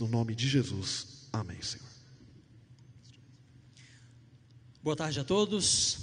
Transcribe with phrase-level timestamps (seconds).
[0.00, 1.06] No nome de Jesus.
[1.32, 1.86] Amém, Senhor.
[4.82, 5.98] Boa tarde a todos.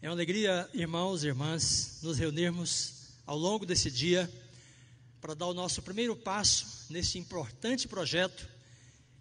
[0.00, 4.30] É uma alegria, irmãos e irmãs, nos reunirmos ao longo desse dia
[5.20, 8.48] para dar o nosso primeiro passo neste importante projeto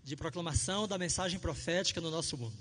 [0.02, 2.56] de proclamação da mensagem profética no nosso mundo.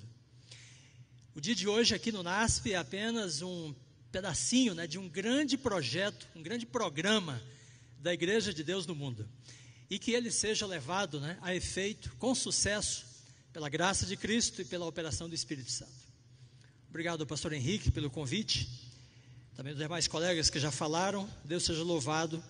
[1.36, 3.72] O dia de hoje aqui no NASP é apenas um
[4.10, 7.40] pedacinho né, de um grande projeto, um grande programa
[8.00, 9.28] da Igreja de Deus no mundo
[9.94, 13.06] e que ele seja levado né, a efeito com sucesso
[13.52, 15.92] pela graça de Cristo e pela operação do Espírito Santo.
[16.88, 18.68] Obrigado pastor Henrique pelo convite,
[19.54, 22.42] também os demais colegas que já falaram, Deus seja louvado,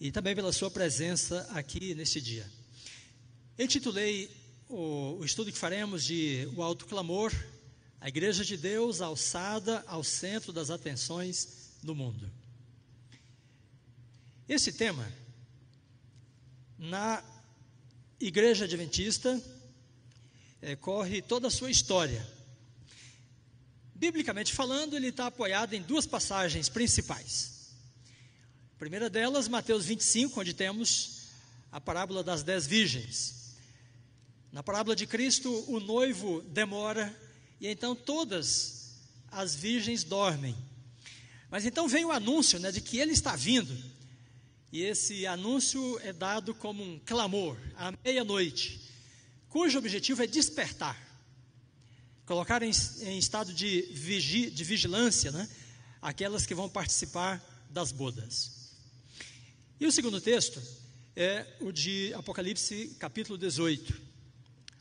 [0.00, 2.50] e também pela sua presença aqui neste dia.
[3.56, 4.28] Eu titulei
[4.68, 7.32] o, o estudo que faremos de O Alto Clamor,
[8.00, 12.28] a Igreja de Deus alçada ao centro das atenções do mundo.
[14.48, 15.06] Esse tema
[16.78, 17.22] na
[18.20, 19.40] Igreja Adventista
[20.60, 22.26] é, corre toda a sua história.
[23.94, 27.74] Biblicamente falando, ele está apoiado em duas passagens principais.
[28.74, 31.28] A primeira delas, Mateus 25, onde temos
[31.72, 33.56] a parábola das dez virgens.
[34.52, 37.14] Na parábola de Cristo, o noivo demora
[37.60, 38.92] e então todas
[39.30, 40.56] as virgens dormem.
[41.50, 43.95] Mas então vem o anúncio né, de que ele está vindo
[44.72, 48.80] e esse anúncio é dado como um clamor à meia-noite,
[49.48, 51.00] cujo objetivo é despertar,
[52.24, 55.48] colocar em, em estado de, vigi, de vigilância né,
[56.02, 58.72] aquelas que vão participar das bodas.
[59.78, 60.60] E o segundo texto
[61.14, 64.00] é o de Apocalipse, capítulo 18,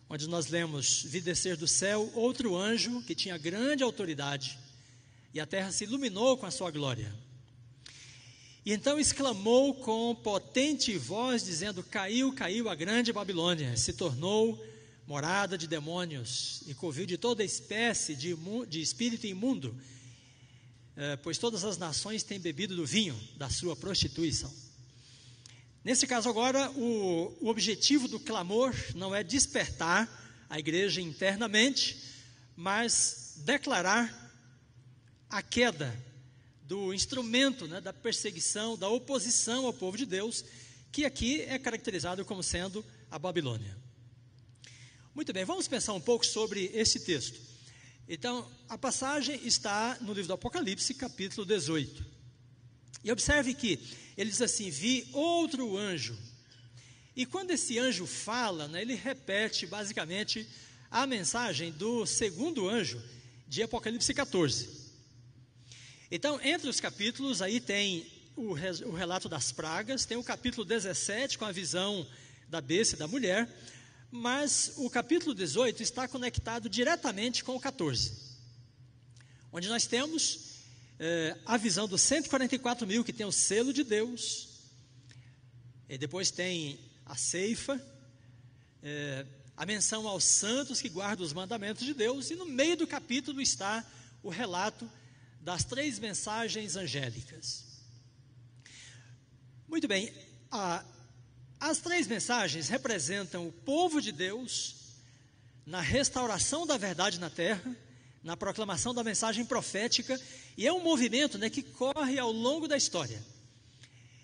[0.10, 4.58] onde nós lemos: Vi descer do céu outro anjo que tinha grande autoridade,
[5.34, 7.14] e a terra se iluminou com a sua glória.
[8.66, 14.60] E então exclamou com potente voz, dizendo: Caiu, caiu a grande Babilônia, se tornou
[15.06, 18.36] morada de demônios e covil de toda espécie de,
[18.68, 19.80] de espírito imundo,
[20.98, 24.52] eh, pois todas as nações têm bebido do vinho da sua prostituição.
[25.84, 30.10] Nesse caso, agora, o, o objetivo do clamor não é despertar
[30.50, 32.02] a igreja internamente,
[32.56, 34.34] mas declarar
[35.30, 35.96] a queda
[36.66, 40.44] do instrumento né, da perseguição, da oposição ao povo de Deus,
[40.92, 43.78] que aqui é caracterizado como sendo a Babilônia.
[45.14, 47.40] Muito bem, vamos pensar um pouco sobre esse texto.
[48.08, 52.06] Então, a passagem está no livro do Apocalipse, capítulo 18.
[53.04, 53.80] E observe que
[54.18, 56.18] ele diz assim: Vi outro anjo.
[57.16, 60.48] E quando esse anjo fala, né, ele repete basicamente
[60.92, 63.02] a mensagem do segundo anjo
[63.48, 64.85] de Apocalipse 14.
[66.12, 68.06] Então, entre os capítulos, aí tem
[68.36, 72.06] o, o relato das pragas, tem o capítulo 17 com a visão
[72.48, 73.50] da besta e da mulher,
[74.12, 78.14] mas o capítulo 18 está conectado diretamente com o 14,
[79.52, 80.62] onde nós temos
[81.00, 84.50] eh, a visão dos 144 mil que tem o selo de Deus,
[85.90, 87.82] e depois tem a ceifa,
[88.84, 89.26] eh,
[89.58, 93.42] a menção aos santos que guardam os mandamentos de Deus, e no meio do capítulo
[93.42, 93.84] está
[94.22, 94.88] o relato
[95.46, 97.64] das três mensagens angélicas.
[99.68, 100.12] Muito bem,
[100.50, 100.84] a,
[101.60, 104.76] as três mensagens representam o povo de Deus
[105.64, 107.78] na restauração da verdade na terra,
[108.24, 110.20] na proclamação da mensagem profética,
[110.58, 113.24] e é um movimento né, que corre ao longo da história.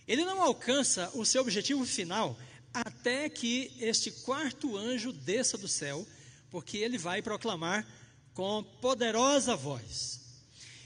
[0.07, 2.35] Ele não alcança o seu objetivo final
[2.73, 6.03] até que este quarto anjo desça do céu,
[6.49, 7.87] porque ele vai proclamar
[8.33, 10.20] com poderosa voz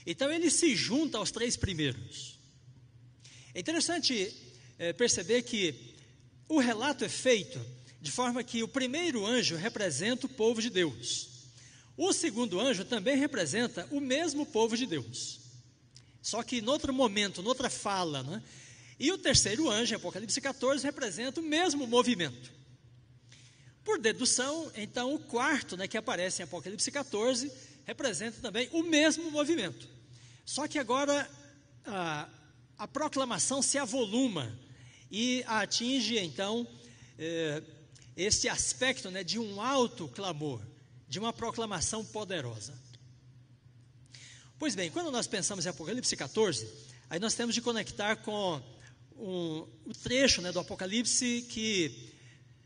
[0.06, 2.38] então ele se junta aos três primeiros.
[3.54, 4.32] É interessante
[4.78, 5.94] é, perceber que
[6.48, 7.60] o relato é feito
[8.00, 11.28] de forma que o primeiro anjo representa o povo de Deus.
[11.96, 15.40] O segundo anjo também representa o mesmo povo de Deus.
[16.22, 18.42] Só que em outro momento, noutra fala, né?
[18.98, 22.52] E o terceiro anjo, em Apocalipse 14, representa o mesmo movimento.
[23.84, 27.52] Por dedução, então, o quarto, né, que aparece em Apocalipse 14,
[27.84, 29.95] representa também o mesmo movimento.
[30.46, 31.28] Só que agora
[31.84, 32.28] a,
[32.78, 34.56] a proclamação se avoluma
[35.10, 36.64] e atinge então
[37.18, 37.60] eh,
[38.16, 40.62] este aspecto né, de um alto clamor,
[41.08, 42.72] de uma proclamação poderosa.
[44.56, 46.72] Pois bem, quando nós pensamos em Apocalipse 14,
[47.10, 48.62] aí nós temos de conectar com
[49.16, 52.14] um, o trecho né, do Apocalipse que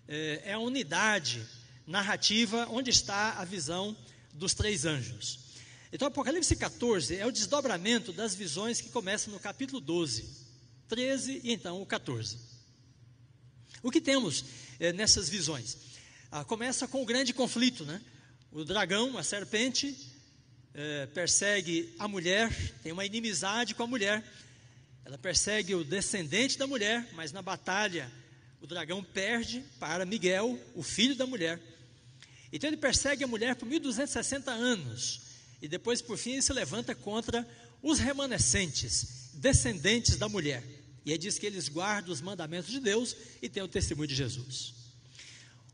[0.06, 1.46] eh, é a unidade
[1.86, 3.96] narrativa onde está a visão
[4.34, 5.49] dos três anjos.
[5.92, 10.24] Então, Apocalipse 14 é o desdobramento das visões que começam no capítulo 12,
[10.88, 12.38] 13 e então o 14.
[13.82, 14.44] O que temos
[14.78, 15.76] eh, nessas visões?
[16.30, 18.00] Ah, começa com o grande conflito, né?
[18.52, 19.96] O dragão, a serpente,
[20.74, 24.24] eh, persegue a mulher, tem uma inimizade com a mulher.
[25.04, 28.10] Ela persegue o descendente da mulher, mas na batalha
[28.60, 31.58] o dragão perde para Miguel, o filho da mulher.
[32.52, 35.29] Então ele persegue a mulher por 1260 anos.
[35.60, 37.46] E depois, por fim, ele se levanta contra
[37.82, 40.64] os remanescentes, descendentes da mulher.
[41.04, 44.14] E aí diz que eles guardam os mandamentos de Deus e têm o testemunho de
[44.14, 44.74] Jesus.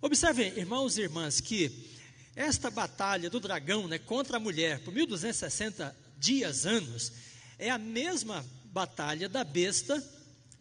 [0.01, 1.91] Observem, irmãos e irmãs, que
[2.35, 7.13] esta batalha do dragão né, contra a mulher por 1260 dias, anos,
[7.59, 10.03] é a mesma batalha da besta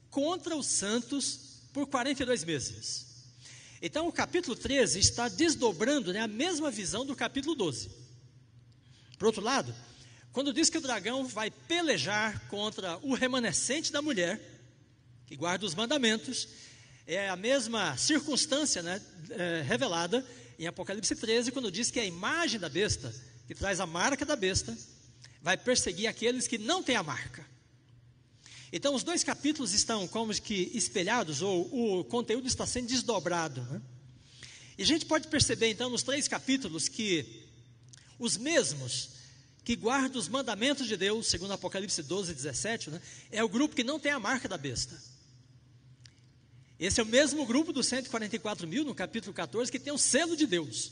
[0.10, 3.06] contra os santos por 42 meses.
[3.82, 8.05] Então, o capítulo 13 está desdobrando né, a mesma visão do capítulo 12.
[9.18, 9.74] Por outro lado,
[10.32, 14.40] quando diz que o dragão vai pelejar contra o remanescente da mulher,
[15.26, 16.48] que guarda os mandamentos,
[17.08, 20.26] é a mesma circunstância né, é, revelada
[20.60, 23.14] em Apocalipse 13, quando diz que a imagem da besta,
[23.48, 24.78] que traz a marca da besta,
[25.42, 27.46] vai perseguir aqueles que não têm a marca.
[28.74, 33.62] Então, os dois capítulos estão como que espelhados, ou o conteúdo está sendo desdobrado.
[33.62, 33.82] Né?
[34.78, 37.45] E a gente pode perceber, então, nos três capítulos, que
[38.18, 39.10] os mesmos
[39.64, 43.02] que guardam os mandamentos de Deus, segundo Apocalipse 12, 17, né,
[43.32, 44.96] é o grupo que não tem a marca da besta.
[46.80, 50.36] Esse é o mesmo grupo dos 144 mil, no capítulo 14, que tem o selo
[50.36, 50.92] de Deus.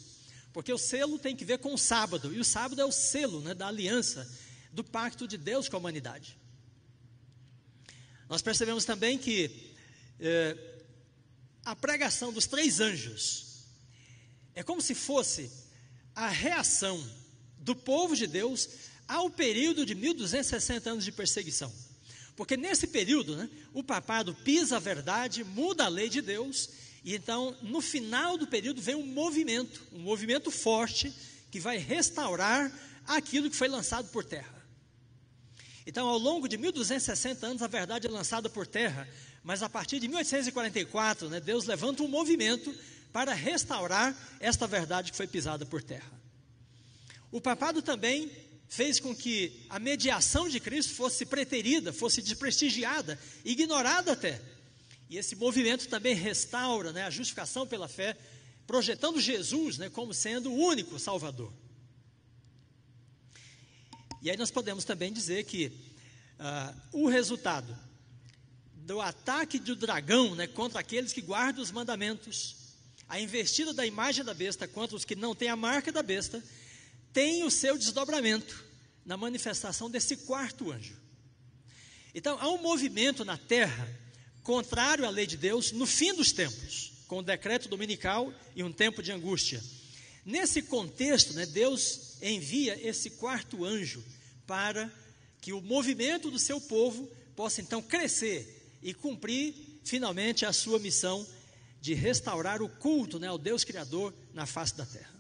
[0.52, 3.42] Porque o selo tem que ver com o sábado, e o sábado é o selo
[3.42, 4.30] né, da aliança,
[4.72, 6.38] do pacto de Deus com a humanidade.
[8.30, 9.74] Nós percebemos também que
[10.20, 10.58] eh,
[11.64, 13.66] a pregação dos três anjos
[14.56, 15.52] é como se fosse
[16.16, 17.04] a reação
[17.60, 18.70] do povo de Deus
[19.08, 21.72] ao período de 1260 anos de perseguição.
[22.36, 26.70] Porque nesse período, né, o papado pisa a verdade, muda a lei de Deus,
[27.04, 31.14] e então, no final do período, vem um movimento, um movimento forte,
[31.52, 32.72] que vai restaurar
[33.06, 34.64] aquilo que foi lançado por terra.
[35.86, 39.08] Então, ao longo de 1260 anos, a verdade é lançada por terra,
[39.44, 42.74] mas a partir de 1844, né, Deus levanta um movimento
[43.14, 46.12] para restaurar esta verdade que foi pisada por terra.
[47.32, 48.30] O papado também
[48.68, 54.42] fez com que a mediação de Cristo fosse preterida, fosse desprestigiada, ignorada até.
[55.10, 58.18] E esse movimento também restaura né, a justificação pela fé,
[58.66, 61.54] projetando Jesus né, como sendo o único Salvador.
[64.24, 65.68] E aí nós podemos também dizer que
[66.40, 67.78] uh, o resultado
[68.74, 72.63] do ataque do dragão né, contra aqueles que guardam os mandamentos,
[73.08, 76.44] a investida da imagem da besta contra os que não têm a marca da besta,
[77.12, 78.64] tem o seu desdobramento
[79.06, 80.96] na manifestação desse quarto anjo.
[82.16, 83.90] Então, há um movimento na terra
[84.44, 88.72] contrário à lei de Deus no fim dos tempos, com o decreto dominical e um
[88.72, 89.64] tempo de angústia.
[90.26, 94.04] Nesse contexto, né, Deus envia esse quarto anjo
[94.48, 94.92] para
[95.42, 99.54] que o movimento do seu povo possa então crescer e cumprir
[99.84, 101.26] finalmente a sua missão
[101.84, 105.14] de restaurar o culto né, ao Deus Criador na face da terra.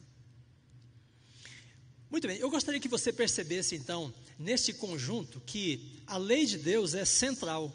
[2.09, 6.93] Muito bem, eu gostaria que você percebesse então, neste conjunto, que a lei de Deus
[6.93, 7.69] é central.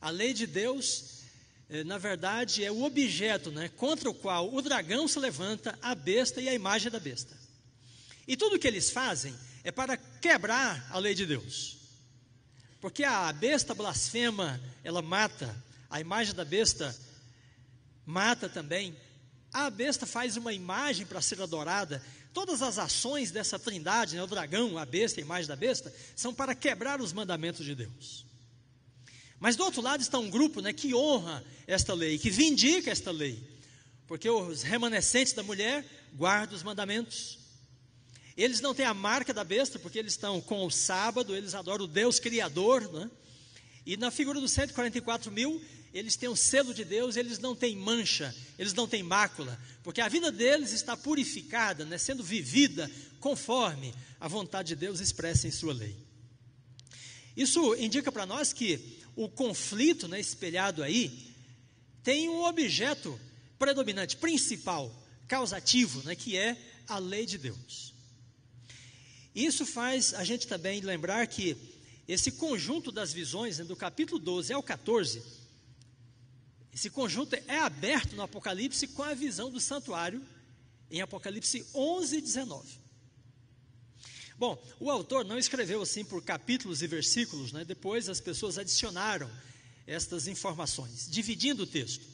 [0.00, 1.24] A lei de Deus,
[1.68, 5.92] eh, na verdade, é o objeto né, contra o qual o dragão se levanta, a
[5.92, 7.36] besta e a imagem da besta.
[8.28, 11.76] E tudo o que eles fazem é para quebrar a lei de Deus.
[12.80, 16.96] Porque a besta blasfema, ela mata, a imagem da besta
[18.06, 18.96] mata também.
[19.52, 22.02] A besta faz uma imagem para ser adorada.
[22.32, 26.32] Todas as ações dessa trindade, né, o dragão, a besta, a imagem da besta, são
[26.32, 28.24] para quebrar os mandamentos de Deus.
[29.40, 33.10] Mas do outro lado está um grupo né, que honra esta lei, que vindica esta
[33.10, 33.42] lei.
[34.06, 35.84] Porque os remanescentes da mulher
[36.14, 37.38] guardam os mandamentos.
[38.36, 41.86] Eles não têm a marca da besta, porque eles estão com o sábado, eles adoram
[41.86, 43.10] o Deus Criador, né?
[43.84, 45.62] E na figura dos 144 mil,
[45.98, 50.02] eles têm o selo de Deus, eles não têm mancha, eles não têm mácula, porque
[50.02, 51.96] a vida deles está purificada, né?
[51.96, 55.96] sendo vivida conforme a vontade de Deus expressa em Sua lei.
[57.34, 61.34] Isso indica para nós que o conflito né, espelhado aí
[62.02, 63.18] tem um objeto
[63.58, 64.94] predominante, principal,
[65.26, 67.94] causativo, né, que é a lei de Deus.
[69.34, 71.56] Isso faz a gente também lembrar que
[72.06, 75.22] esse conjunto das visões, né, do capítulo 12 ao 14,
[76.76, 80.22] esse conjunto é aberto no Apocalipse com a visão do santuário,
[80.90, 82.68] em Apocalipse 11 e 19.
[84.36, 87.64] Bom, o autor não escreveu assim por capítulos e versículos, né?
[87.64, 89.30] depois as pessoas adicionaram
[89.86, 92.04] estas informações, dividindo o texto.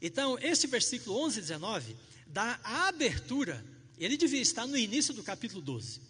[0.00, 1.96] Então, esse versículo 11 e 19
[2.26, 3.62] dá a abertura,
[3.98, 6.00] ele devia estar no início do capítulo 12.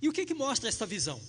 [0.00, 1.20] E o que, que mostra esta visão?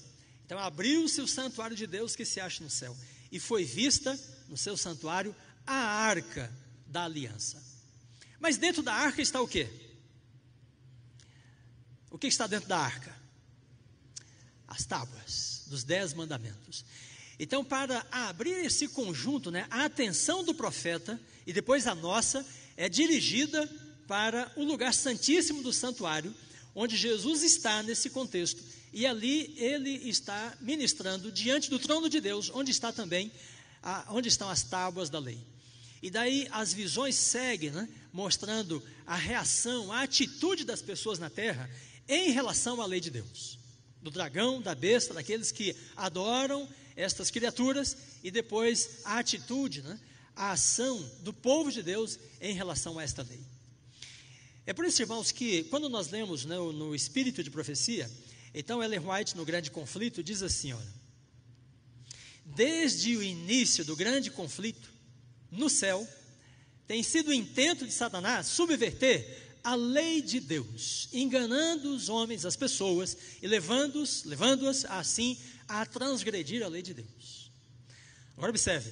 [0.46, 2.96] Então, abriu-se o santuário de Deus que se acha no céu,
[3.30, 4.18] e foi vista
[4.50, 5.36] no seu santuário
[5.66, 6.52] a arca
[6.88, 7.62] da aliança.
[8.40, 9.70] Mas dentro da arca está o quê?
[12.10, 13.16] O que está dentro da arca?
[14.68, 16.86] As tábuas dos dez mandamentos.
[17.38, 22.46] Então, para abrir esse conjunto, né, a atenção do profeta e depois a nossa
[22.78, 23.70] é dirigida
[24.08, 26.34] para o lugar santíssimo do santuário,
[26.74, 28.64] onde Jesus está nesse contexto.
[28.94, 33.32] E ali ele está ministrando diante do trono de Deus, onde está também,
[33.86, 35.40] a, onde estão as tábuas da lei.
[36.02, 41.70] E daí as visões seguem, né, mostrando a reação, a atitude das pessoas na terra
[42.08, 43.60] em relação à lei de Deus.
[44.02, 50.00] Do dragão, da besta, daqueles que adoram estas criaturas e depois a atitude, né,
[50.36, 53.42] a ação do povo de Deus em relação a esta lei.
[54.66, 58.10] É por isso, irmãos, que quando nós lemos né, no Espírito de Profecia,
[58.54, 61.05] então Ellen White, no Grande Conflito, diz assim: olha,
[62.46, 64.90] desde o início do grande conflito,
[65.52, 66.08] no céu,
[66.88, 72.56] tem sido o intento de Satanás subverter a lei de Deus, enganando os homens, as
[72.56, 75.38] pessoas, e levando-os, levando-as assim
[75.68, 77.52] a transgredir a lei de Deus.
[78.38, 78.92] Agora observe,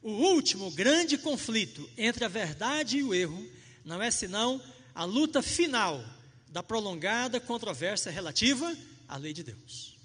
[0.00, 3.46] o último grande conflito entre a verdade e o erro
[3.84, 4.62] não é senão
[4.94, 6.02] a luta final
[6.48, 8.74] da prolongada controvérsia relativa
[9.06, 9.95] à lei de Deus.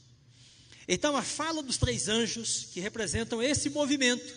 [0.93, 4.36] Então, a fala dos três anjos que representam esse movimento,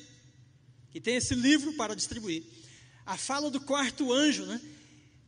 [0.90, 2.44] que tem esse livro para distribuir,
[3.04, 4.61] a fala do quarto anjo, né,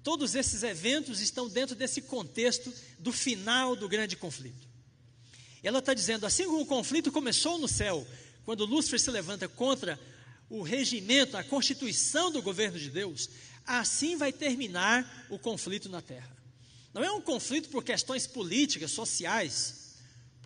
[0.06, 4.68] Todos esses eventos estão dentro desse contexto do final do grande conflito.
[5.64, 8.06] Ela está dizendo: assim como o conflito começou no céu,
[8.44, 9.98] quando Lúcifer se levanta contra
[10.48, 13.28] o regimento, a constituição do governo de Deus,
[13.66, 16.30] assim vai terminar o conflito na terra.
[16.94, 19.85] Não é um conflito por questões políticas, sociais,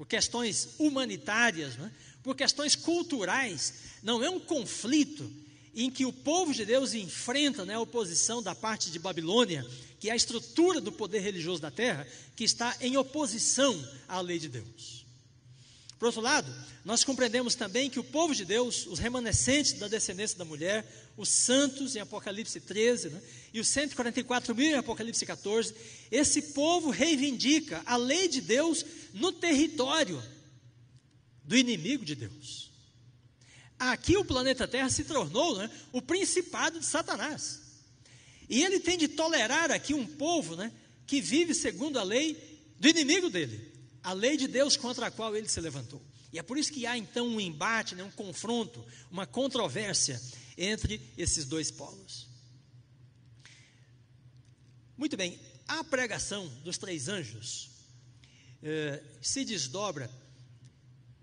[0.01, 1.93] por questões humanitárias, né?
[2.23, 3.75] por questões culturais.
[4.03, 5.31] Não é um conflito
[5.75, 9.63] em que o povo de Deus enfrenta né, a oposição da parte de Babilônia,
[9.99, 13.79] que é a estrutura do poder religioso da terra, que está em oposição
[14.09, 15.05] à lei de Deus.
[15.99, 16.51] Por outro lado,
[16.83, 21.29] nós compreendemos também que o povo de Deus, os remanescentes da descendência da mulher, os
[21.29, 23.21] santos em Apocalipse 13, né,
[23.53, 25.75] e os 144 mil em Apocalipse 14,
[26.11, 30.23] esse povo reivindica a lei de Deus no território
[31.45, 32.71] do inimigo de Deus.
[33.79, 37.61] Aqui o planeta Terra se tornou né, o principado de Satanás.
[38.49, 40.73] E ele tem de tolerar aqui um povo né,
[41.07, 42.37] que vive segundo a lei
[42.79, 46.03] do inimigo dele, a lei de Deus contra a qual ele se levantou.
[46.33, 50.21] E é por isso que há então um embate, né, um confronto, uma controvérsia
[50.59, 52.29] entre esses dois polos.
[54.97, 57.70] Muito bem, a pregação dos três anjos
[58.63, 60.11] eh, se desdobra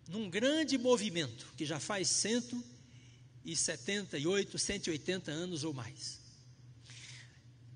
[0.08, 6.20] num grande movimento que já faz 178, 180 anos ou mais.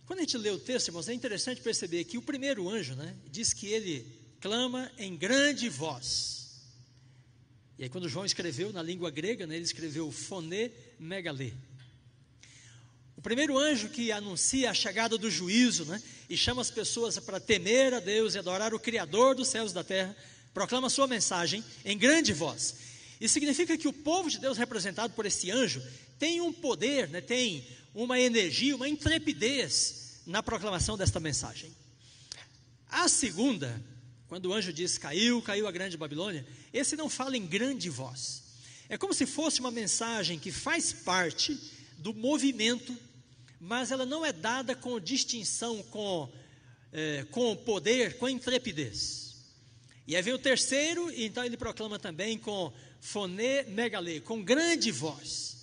[0.06, 3.16] Quando a gente lê o texto, irmãos, é interessante perceber que o primeiro anjo, né,
[3.30, 4.06] diz que ele
[4.40, 6.42] clama em grande voz.
[7.78, 11.54] E aí, quando João escreveu na língua grega, né, ele escreveu foné megalê.
[13.16, 17.40] O primeiro anjo que anuncia a chegada do juízo, né, e chama as pessoas para
[17.40, 20.16] temer a Deus e adorar o Criador dos céus e da terra,
[20.54, 22.76] proclama sua mensagem em grande voz.
[23.20, 25.82] Isso significa que o povo de Deus, representado por esse anjo,
[26.18, 31.76] tem um poder, né, tem uma energia, uma intrepidez na proclamação desta mensagem.
[32.90, 33.82] A segunda,
[34.28, 38.44] quando o anjo diz caiu, caiu a grande Babilônia, esse não fala em grande voz.
[38.90, 41.58] É como se fosse uma mensagem que faz parte
[42.02, 42.98] do movimento,
[43.60, 46.32] mas ela não é dada com distinção, com,
[46.92, 49.36] é, com poder, com intrepidez.
[50.08, 54.92] E aí vem o terceiro, e então ele proclama também com foné megalê, com grande
[54.92, 55.58] voz,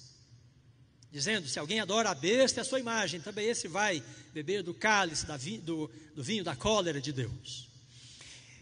[1.11, 4.03] dizendo: se alguém adora a besta, é a sua imagem, também esse vai
[4.33, 7.69] beber do cálice, vi, do, do, vinho da cólera de Deus.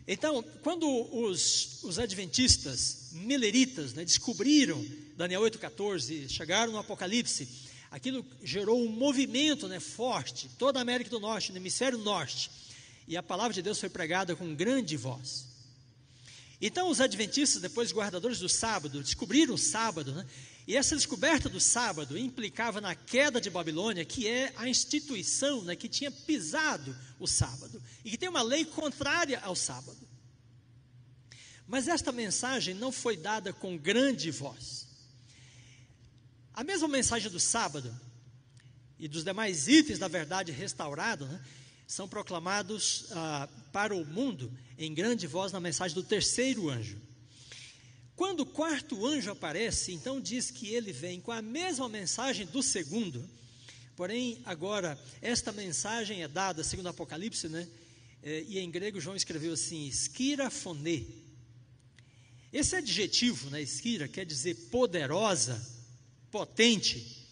[0.08, 4.82] Então, quando os, os adventistas mileritas né, descobriram
[5.16, 7.65] Daniel 8,14, chegaram no Apocalipse,
[7.96, 12.50] aquilo gerou um movimento né, forte, toda a América do Norte, no hemisfério norte,
[13.08, 15.46] e a palavra de Deus foi pregada com grande voz.
[16.60, 20.26] Então, os adventistas, depois guardadores do sábado, descobriram o sábado, né?
[20.66, 25.74] e essa descoberta do sábado implicava na queda de Babilônia, que é a instituição né,
[25.74, 30.06] que tinha pisado o sábado, e que tem uma lei contrária ao sábado.
[31.66, 34.85] Mas esta mensagem não foi dada com grande voz.
[36.56, 37.94] A mesma mensagem do sábado
[38.98, 41.44] e dos demais itens da verdade restaurado, né,
[41.86, 46.96] são proclamados ah, para o mundo em grande voz na mensagem do terceiro anjo.
[48.16, 52.62] Quando o quarto anjo aparece, então diz que ele vem com a mesma mensagem do
[52.62, 53.22] segundo,
[53.94, 57.68] porém, agora, esta mensagem é dada, segundo o Apocalipse, né?
[58.22, 61.04] É, e em grego João escreveu assim: esquirafonê.
[62.50, 65.75] Esse adjetivo, né, esquira, quer dizer poderosa,
[66.36, 67.24] potente.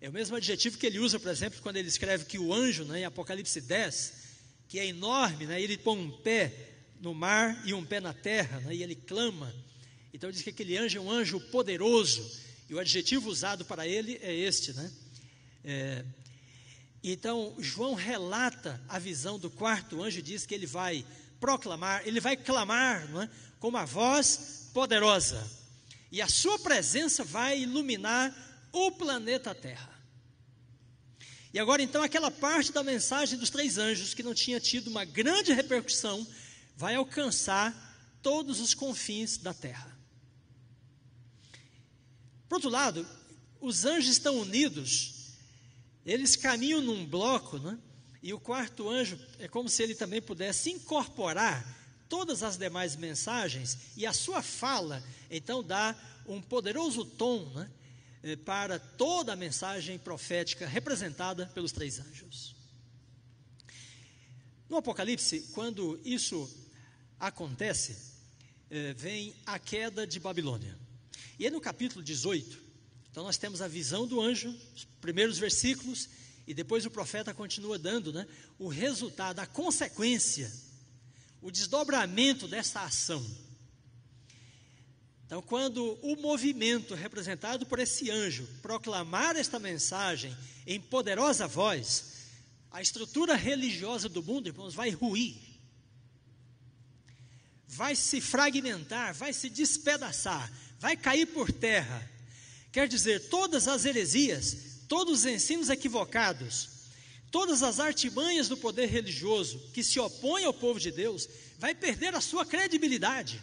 [0.00, 2.84] É o mesmo adjetivo que ele usa, por exemplo, quando ele escreve que o anjo,
[2.84, 4.14] né, em Apocalipse 10,
[4.66, 6.54] que é enorme, né, ele põe um pé
[7.02, 9.54] no mar e um pé na terra, né, e ele clama.
[10.14, 12.30] Então diz que aquele anjo é um anjo poderoso,
[12.66, 14.90] e o adjetivo usado para ele é este, né?
[15.62, 16.04] É,
[17.04, 21.04] então, João relata a visão do quarto anjo, diz que ele vai
[21.38, 23.28] proclamar, ele vai clamar é?
[23.60, 25.46] com uma voz poderosa,
[26.10, 28.45] e a sua presença vai iluminar
[28.76, 29.90] o planeta Terra.
[31.52, 35.04] E agora, então, aquela parte da mensagem dos três anjos que não tinha tido uma
[35.04, 36.26] grande repercussão,
[36.76, 37.74] vai alcançar
[38.22, 39.96] todos os confins da Terra.
[42.48, 43.08] Por outro lado,
[43.60, 45.16] os anjos estão unidos
[46.06, 47.76] eles caminham num bloco, né?
[48.22, 51.76] e o quarto anjo é como se ele também pudesse incorporar
[52.08, 57.68] todas as demais mensagens, e a sua fala, então, dá um poderoso tom né?
[58.26, 62.56] Eh, para toda a mensagem profética representada pelos três anjos.
[64.68, 66.50] No Apocalipse, quando isso
[67.20, 67.96] acontece,
[68.68, 70.76] eh, vem a queda de Babilônia.
[71.38, 72.58] E aí no capítulo 18,
[73.12, 76.08] então nós temos a visão do anjo, os primeiros versículos,
[76.48, 78.26] e depois o profeta continua dando né,
[78.58, 80.52] o resultado, a consequência,
[81.40, 83.24] o desdobramento dessa ação.
[85.26, 90.34] Então, quando o movimento representado por esse anjo proclamar esta mensagem
[90.66, 92.12] em poderosa voz,
[92.70, 95.36] a estrutura religiosa do mundo, irmãos, vai ruir,
[97.66, 102.16] vai se fragmentar, vai se despedaçar, vai cair por terra
[102.76, 106.68] Quer dizer, todas as heresias, todos os ensinos equivocados,
[107.30, 111.26] todas as artimanhas do poder religioso que se opõem ao povo de Deus,
[111.58, 113.40] vai perder a sua credibilidade.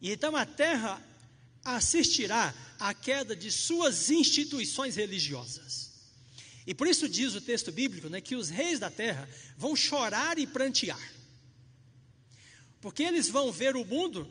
[0.00, 1.02] E então a terra
[1.64, 5.90] assistirá à queda de suas instituições religiosas.
[6.66, 10.38] E por isso diz o texto bíblico né, que os reis da terra vão chorar
[10.38, 11.00] e prantear,
[12.80, 14.30] porque eles vão ver o mundo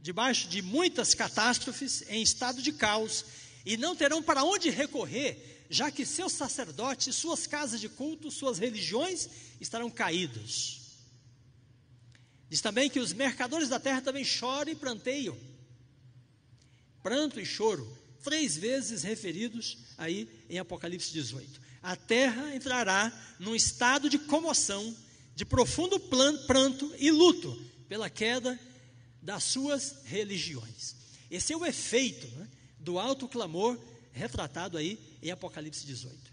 [0.00, 3.24] debaixo de muitas catástrofes, em estado de caos,
[3.64, 8.58] e não terão para onde recorrer, já que seus sacerdotes, suas casas de culto, suas
[8.58, 9.28] religiões
[9.60, 10.81] estarão caídos.
[12.52, 15.34] Diz também que os mercadores da terra também choram e planteiam.
[17.02, 17.90] Pranto e choro,
[18.22, 21.58] três vezes referidos aí em Apocalipse 18.
[21.82, 24.94] A terra entrará num estado de comoção,
[25.34, 28.60] de profundo pranto e luto pela queda
[29.22, 30.94] das suas religiões.
[31.30, 32.46] Esse é o efeito né,
[32.78, 33.80] do alto clamor
[34.12, 36.31] retratado aí em Apocalipse 18.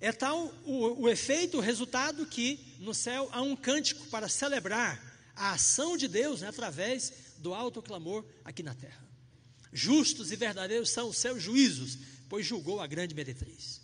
[0.00, 5.02] É tal o, o efeito, o resultado que no céu há um cântico para celebrar
[5.34, 9.06] a ação de Deus né, através do alto clamor aqui na terra.
[9.72, 13.80] Justos e verdadeiros são os seus juízos, pois julgou a grande meretriz.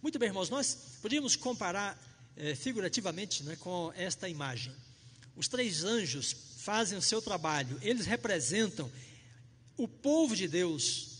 [0.00, 2.00] Muito bem, irmãos, nós podíamos comparar
[2.36, 4.72] eh, figurativamente né, com esta imagem.
[5.36, 8.90] Os três anjos fazem o seu trabalho, eles representam
[9.76, 11.17] o povo de Deus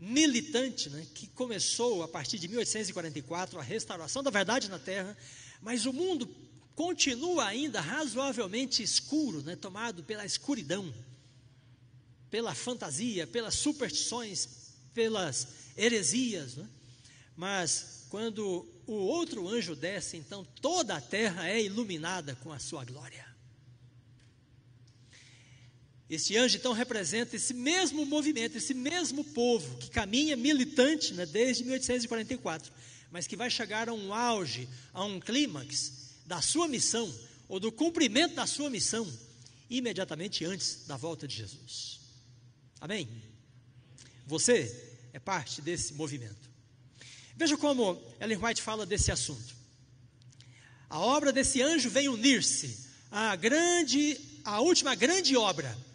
[0.00, 5.14] militante, né, que começou a partir de 1844 a restauração da verdade na terra,
[5.60, 6.26] mas o mundo
[6.74, 10.92] continua ainda razoavelmente escuro, né, tomado pela escuridão,
[12.30, 14.48] pela fantasia, pelas superstições,
[14.94, 16.56] pelas heresias.
[16.56, 16.66] Né?
[17.36, 22.84] Mas quando o outro anjo desce, então toda a terra é iluminada com a sua
[22.84, 23.29] glória.
[26.10, 31.62] Este anjo então representa esse mesmo movimento, esse mesmo povo que caminha militante né, desde
[31.62, 32.72] 1844,
[33.12, 35.92] mas que vai chegar a um auge, a um clímax
[36.26, 37.14] da sua missão,
[37.48, 39.08] ou do cumprimento da sua missão,
[39.70, 42.00] imediatamente antes da volta de Jesus.
[42.80, 43.08] Amém?
[44.26, 46.50] Você é parte desse movimento.
[47.36, 49.54] Veja como Ellen White fala desse assunto.
[50.88, 55.89] A obra desse anjo vem unir-se à grande, à última grande obra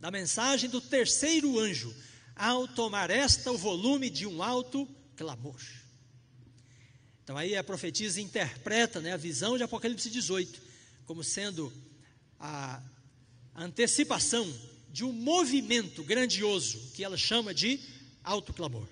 [0.00, 1.94] da mensagem do terceiro anjo,
[2.36, 5.60] ao tomar esta o volume de um alto clamor.
[7.24, 10.68] Então aí a profetisa interpreta né, a visão de Apocalipse 18
[11.04, 11.72] como sendo
[12.38, 12.82] a
[13.56, 14.46] antecipação
[14.90, 17.80] de um movimento grandioso que ela chama de
[18.22, 18.88] alto clamor.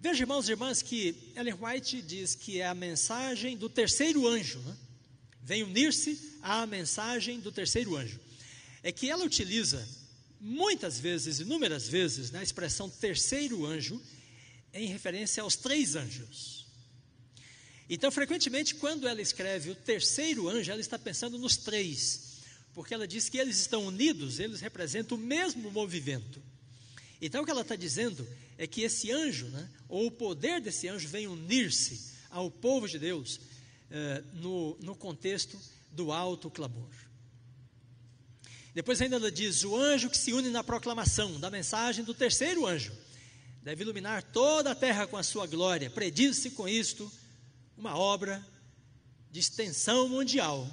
[0.00, 4.58] Veja, irmãos e irmãs, que Ellen White diz que é a mensagem do terceiro anjo.
[4.60, 4.76] Né?
[5.42, 8.18] Vem unir-se à mensagem do terceiro anjo.
[8.82, 9.86] É que ela utiliza
[10.40, 14.00] muitas vezes, inúmeras vezes, na expressão terceiro anjo,
[14.72, 16.66] em referência aos três anjos.
[17.90, 22.42] Então, frequentemente, quando ela escreve o terceiro anjo, ela está pensando nos três,
[22.74, 26.42] porque ela diz que eles estão unidos, eles representam o mesmo movimento.
[27.20, 30.86] Então, o que ela está dizendo é que esse anjo, né, ou o poder desse
[30.86, 33.40] anjo, vem unir-se ao povo de Deus
[33.90, 35.58] eh, no, no contexto
[35.90, 36.90] do alto clamor.
[38.74, 42.66] Depois ainda ela diz: o anjo que se une na proclamação da mensagem do terceiro
[42.66, 42.92] anjo
[43.62, 45.90] deve iluminar toda a terra com a sua glória.
[45.90, 47.10] Prediz-se com isto
[47.76, 48.44] uma obra
[49.30, 50.68] de extensão mundial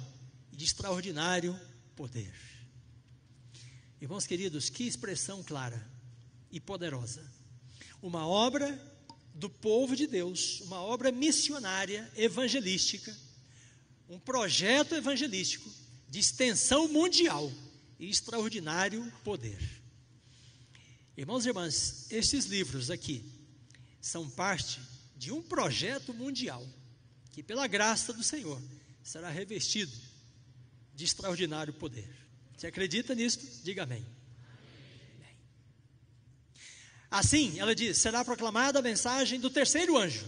[0.52, 1.58] e de extraordinário
[1.94, 2.32] poder.
[4.00, 5.84] Irmãos queridos, que expressão clara
[6.50, 7.22] e poderosa.
[8.02, 8.80] Uma obra
[9.34, 13.14] do povo de Deus, uma obra missionária, evangelística,
[14.08, 15.70] um projeto evangelístico
[16.08, 17.52] de extensão mundial
[17.98, 19.58] e extraordinário poder.
[21.16, 23.24] Irmãos e irmãs, estes livros aqui
[24.00, 24.80] são parte
[25.16, 26.66] de um projeto mundial
[27.32, 28.60] que, pela graça do Senhor,
[29.02, 29.96] será revestido
[30.94, 32.08] de extraordinário poder.
[32.56, 33.62] Você acredita nisso?
[33.62, 34.04] Diga amém.
[35.16, 35.36] amém.
[37.10, 40.26] Assim, ela diz: será proclamada a mensagem do terceiro anjo.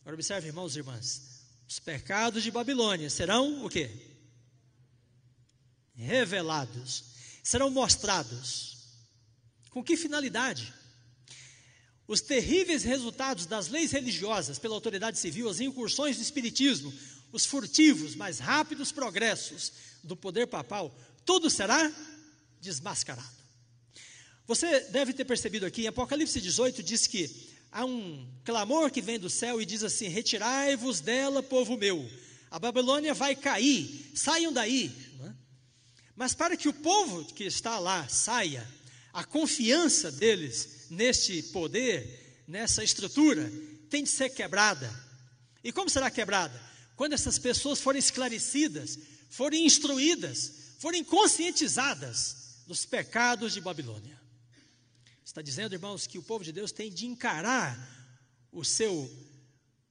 [0.00, 4.07] Agora observe, irmãos e irmãs, os pecados de Babilônia serão o quê?
[6.02, 7.04] Revelados,
[7.42, 8.76] serão mostrados.
[9.70, 10.72] Com que finalidade?
[12.06, 16.92] Os terríveis resultados das leis religiosas pela autoridade civil, as incursões do espiritismo,
[17.32, 21.92] os furtivos, mais rápidos progressos do poder papal, tudo será
[22.60, 23.38] desmascarado.
[24.46, 27.28] Você deve ter percebido aqui, em Apocalipse 18 diz que
[27.70, 32.08] há um clamor que vem do céu e diz assim: Retirai-vos dela, povo meu,
[32.50, 34.90] a Babilônia vai cair, saiam daí.
[35.22, 35.37] É?
[36.18, 38.68] Mas para que o povo que está lá saia,
[39.12, 43.48] a confiança deles neste poder, nessa estrutura,
[43.88, 44.92] tem de ser quebrada.
[45.62, 46.60] E como será quebrada?
[46.96, 48.98] Quando essas pessoas forem esclarecidas,
[49.30, 54.20] forem instruídas, forem conscientizadas dos pecados de Babilônia.
[55.24, 57.78] Está dizendo, irmãos, que o povo de Deus tem de encarar
[58.50, 59.08] o seu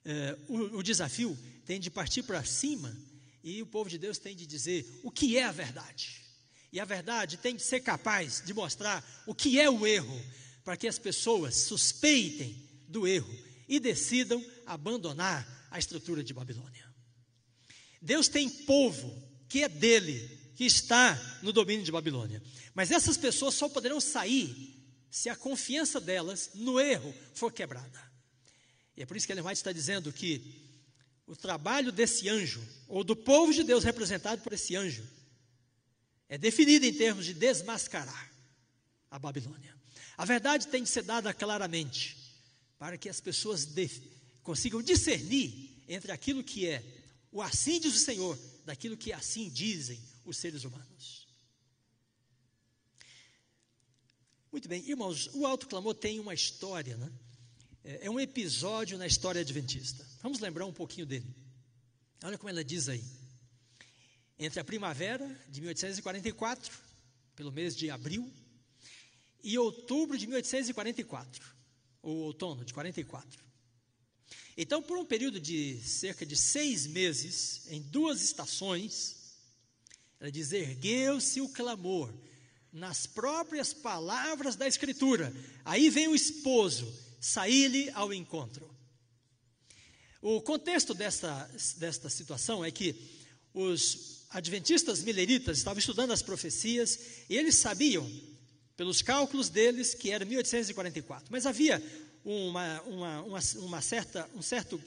[0.03, 2.93] eh, o, o desafio, tem de partir para cima,
[3.49, 6.21] e o povo de Deus tem de dizer o que é a verdade.
[6.71, 10.21] E a verdade tem de ser capaz de mostrar o que é o erro,
[10.65, 13.33] para que as pessoas suspeitem do erro
[13.69, 16.86] e decidam abandonar a estrutura de Babilônia.
[18.01, 19.15] Deus tem povo
[19.47, 22.43] que é dele, que está no domínio de Babilônia.
[22.75, 24.75] Mas essas pessoas só poderão sair
[25.10, 28.12] se a confiança delas no erro for quebrada.
[28.97, 30.66] E é por isso que Ellen White está dizendo que
[31.27, 35.05] o trabalho desse anjo, ou do povo de Deus representado por esse anjo,
[36.29, 38.31] é definido em termos de desmascarar
[39.11, 39.75] a Babilônia.
[40.17, 42.17] A verdade tem de ser dada claramente,
[42.79, 43.67] para que as pessoas
[44.41, 46.83] consigam discernir entre aquilo que é
[47.31, 51.27] o assim diz o Senhor, daquilo que assim dizem os seres humanos.
[54.51, 57.11] Muito bem, irmãos, o alto clamor tem uma história, né?
[57.83, 60.05] É, é um episódio na história adventista.
[60.21, 61.33] Vamos lembrar um pouquinho dele.
[62.23, 63.03] Olha como ela diz aí.
[64.39, 66.71] Entre a primavera de 1844,
[67.35, 68.31] pelo mês de abril,
[69.43, 71.43] e outubro de 1844,
[72.01, 73.45] ou outono de 44.
[74.57, 79.15] Então, por um período de cerca de seis meses, em duas estações,
[80.19, 82.13] ela diz: ergueu-se o clamor,
[82.73, 85.33] nas próprias palavras da Escritura.
[85.63, 88.69] Aí vem o esposo, sair-lhe ao encontro.
[90.21, 92.95] O contexto desta, desta situação é que
[93.53, 96.99] os adventistas mileritas estavam estudando as profecias
[97.30, 98.10] e eles sabiam
[98.75, 101.27] pelos cálculos deles, que era 1844.
[101.32, 101.82] Mas havia
[102.23, 104.82] uma, uma, uma, uma certa, um certo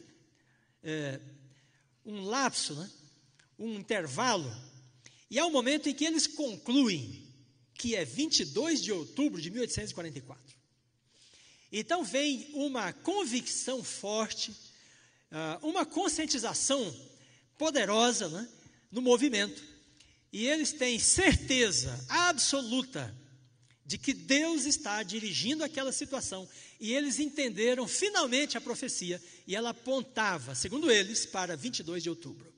[0.83, 1.21] é,
[2.05, 2.91] um lapso, né?
[3.59, 4.51] um intervalo,
[5.31, 7.27] e há um momento em que eles concluem
[7.75, 10.60] que é 22 de outubro de 1844.
[11.73, 14.55] Então vem uma convicção forte,
[15.31, 16.95] ah, uma conscientização
[17.57, 18.49] poderosa né,
[18.91, 19.63] no movimento,
[20.33, 23.15] e eles têm certeza absoluta
[23.85, 26.49] de que Deus está dirigindo aquela situação.
[26.79, 32.53] E eles entenderam finalmente a profecia, e ela apontava, segundo eles, para 22 de outubro.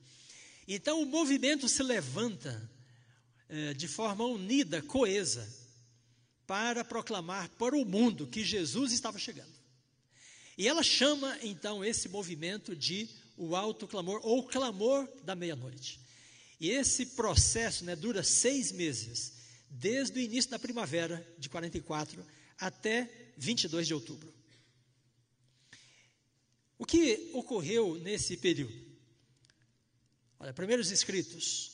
[0.67, 2.69] Então o movimento se levanta
[3.49, 5.47] é, de forma unida, coesa,
[6.45, 9.53] para proclamar para o mundo que Jesus estava chegando.
[10.57, 15.99] E ela chama então esse movimento de o alto clamor ou clamor da meia-noite.
[16.59, 19.33] E esse processo né, dura seis meses,
[19.69, 22.25] desde o início da primavera de 44
[22.57, 24.33] até 22 de outubro.
[26.77, 28.73] O que ocorreu nesse período?
[30.39, 31.71] Olha, primeiros escritos.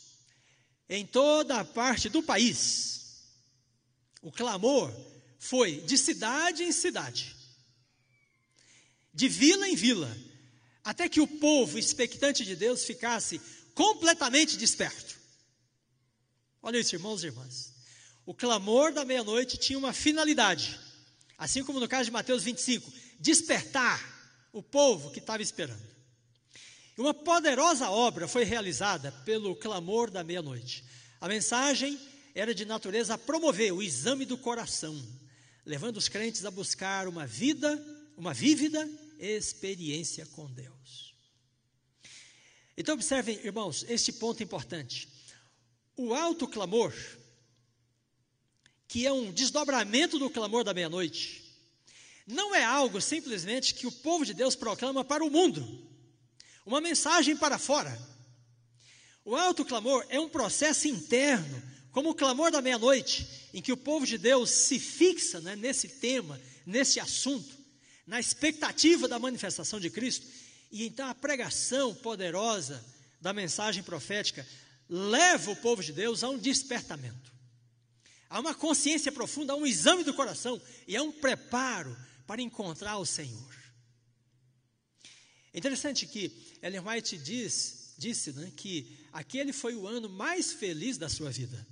[0.87, 2.98] Em toda a parte do país,
[4.21, 4.93] o clamor
[5.37, 7.35] foi de cidade em cidade,
[9.13, 10.15] de vila em vila,
[10.83, 13.39] até que o povo expectante de Deus ficasse
[13.73, 15.17] completamente desperto.
[16.61, 17.73] Olha isso, irmãos e irmãs.
[18.25, 20.79] O clamor da meia-noite tinha uma finalidade,
[21.37, 23.99] assim como no caso de Mateus 25, despertar
[24.51, 25.89] o povo que estava esperando.
[26.97, 30.83] Uma poderosa obra foi realizada pelo clamor da meia-noite.
[31.21, 31.97] A mensagem
[32.39, 34.95] era de natureza a promover o exame do coração,
[35.65, 37.77] levando os crentes a buscar uma vida,
[38.17, 41.13] uma vívida experiência com Deus.
[42.77, 45.09] Então, observem, irmãos, este ponto importante.
[45.97, 46.93] O alto clamor
[48.89, 51.43] que é um desdobramento do clamor da meia-noite,
[52.25, 55.87] não é algo simplesmente que o povo de Deus proclama para o mundo,
[56.65, 57.97] uma mensagem para fora.
[59.23, 63.77] O alto clamor é um processo interno, como o clamor da meia-noite, em que o
[63.77, 67.57] povo de Deus se fixa né, nesse tema, nesse assunto,
[68.05, 70.25] na expectativa da manifestação de Cristo,
[70.71, 72.83] e então a pregação poderosa
[73.19, 74.45] da mensagem profética
[74.87, 77.31] leva o povo de Deus a um despertamento.
[78.29, 81.95] Há uma consciência profunda, há um exame do coração e há um preparo
[82.27, 83.55] para encontrar o Senhor.
[85.51, 90.97] É interessante que Ellen White diz, disse né, que aquele foi o ano mais feliz
[90.97, 91.65] da sua vida,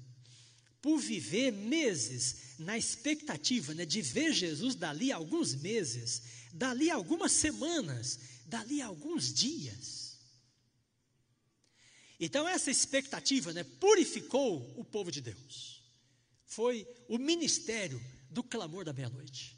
[0.88, 6.22] por viver meses na expectativa né, de ver Jesus dali alguns meses,
[6.54, 10.18] dali algumas semanas, dali alguns dias.
[12.18, 15.84] Então, essa expectativa né, purificou o povo de Deus
[16.46, 19.58] foi o ministério do clamor da meia-noite.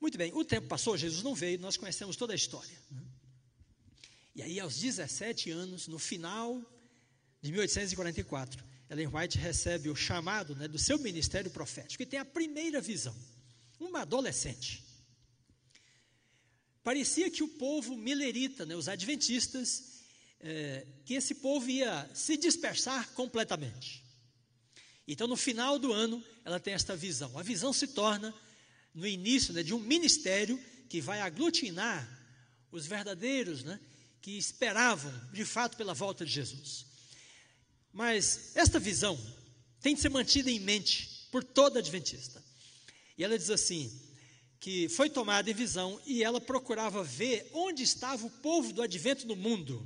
[0.00, 2.76] Muito bem, o tempo passou, Jesus não veio, nós conhecemos toda a história.
[2.90, 3.04] Né?
[4.34, 6.71] E aí, aos 17 anos, no final
[7.42, 12.24] de 1844, Ellen White recebe o chamado né, do seu ministério profético e tem a
[12.24, 13.14] primeira visão.
[13.80, 14.84] Uma adolescente.
[16.84, 20.02] Parecia que o povo milerita, né, os adventistas,
[20.40, 24.04] é, que esse povo ia se dispersar completamente.
[25.06, 27.36] Então, no final do ano, ela tem esta visão.
[27.36, 28.32] A visão se torna
[28.94, 32.06] no início né, de um ministério que vai aglutinar
[32.70, 33.80] os verdadeiros, né,
[34.20, 36.91] que esperavam de fato pela volta de Jesus.
[37.92, 39.18] Mas esta visão
[39.80, 42.42] tem de ser mantida em mente por toda adventista.
[43.18, 43.90] E ela diz assim:
[44.62, 49.26] que foi tomada em visão e ela procurava ver onde estava o povo do advento
[49.26, 49.84] no mundo.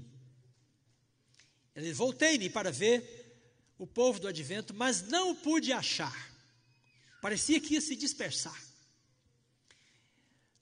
[1.75, 6.31] Ele voltei-me para ver o povo do advento, mas não o pude achar.
[7.23, 8.62] Parecia que ia se dispersar.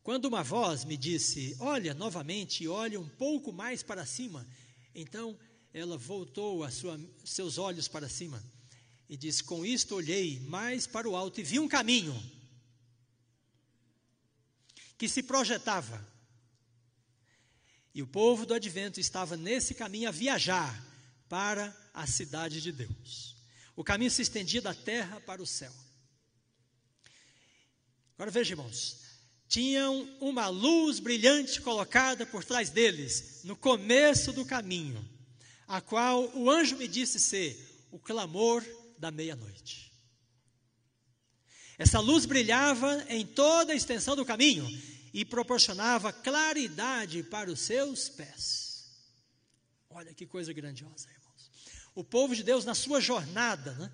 [0.00, 4.46] Quando uma voz me disse: Olha novamente, olha um pouco mais para cima.
[4.94, 5.36] Então
[5.74, 8.40] ela voltou sua, seus olhos para cima
[9.08, 12.14] e disse: Com isto olhei mais para o alto e vi um caminho
[14.96, 16.14] que se projetava.
[17.92, 20.84] E o povo do advento estava nesse caminho a viajar
[21.28, 23.34] para a cidade de Deus.
[23.74, 25.72] O caminho se estendia da terra para o céu.
[28.14, 29.00] Agora veja, irmãos,
[29.48, 35.04] tinham uma luz brilhante colocada por trás deles, no começo do caminho,
[35.66, 38.64] a qual o anjo me disse ser o clamor
[38.98, 39.92] da meia-noite.
[41.76, 44.66] Essa luz brilhava em toda a extensão do caminho
[45.12, 48.90] e proporcionava claridade para os seus pés.
[49.90, 51.14] Olha que coisa grandiosa
[51.94, 53.90] o povo de Deus na sua jornada, né?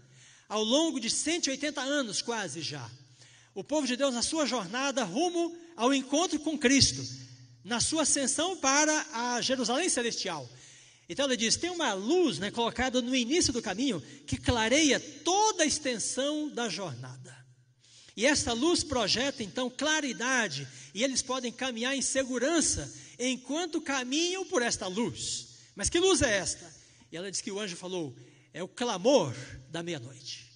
[0.49, 2.91] ao longo de 180 anos quase já.
[3.55, 7.07] O povo de Deus na sua jornada rumo ao encontro com Cristo,
[7.63, 10.49] na sua ascensão para a Jerusalém celestial.
[11.11, 15.65] Então ele diz: tem uma luz né, colocada no início do caminho que clareia toda
[15.65, 17.37] a extensão da jornada.
[18.17, 24.63] E esta luz projeta então claridade, e eles podem caminhar em segurança enquanto caminham por
[24.63, 25.49] esta luz.
[25.75, 26.73] Mas que luz é esta?
[27.11, 28.17] E ela diz que o anjo falou:
[28.55, 29.35] é o clamor
[29.69, 30.49] da meia-noite.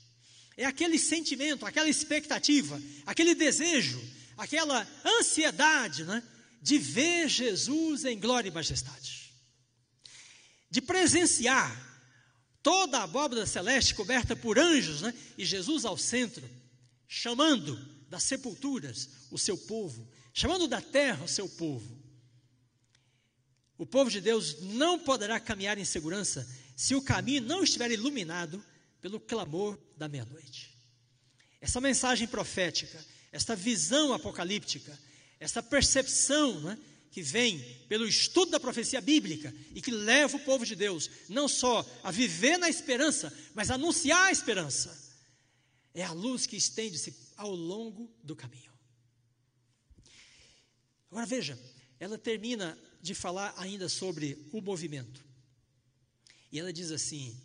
[0.56, 4.00] É aquele sentimento, aquela expectativa, aquele desejo,
[4.36, 6.22] aquela ansiedade né,
[6.62, 9.13] de ver Jesus em glória e majestade.
[10.74, 11.70] De presenciar
[12.60, 15.14] toda a abóbada celeste coberta por anjos, né?
[15.38, 16.42] e Jesus ao centro,
[17.06, 17.76] chamando
[18.10, 21.96] das sepulturas o seu povo, chamando da terra o seu povo.
[23.78, 28.60] O povo de Deus não poderá caminhar em segurança se o caminho não estiver iluminado
[29.00, 30.76] pelo clamor da meia-noite.
[31.60, 32.98] Essa mensagem profética,
[33.30, 34.98] esta visão apocalíptica,
[35.38, 36.76] essa percepção né,
[37.14, 41.46] que vem pelo estudo da profecia bíblica e que leva o povo de Deus não
[41.46, 45.00] só a viver na esperança, mas a anunciar a esperança.
[45.94, 48.72] É a luz que estende-se ao longo do caminho.
[51.09, 51.57] Agora veja,
[52.00, 55.24] ela termina de falar ainda sobre o movimento.
[56.50, 57.40] E ela diz assim: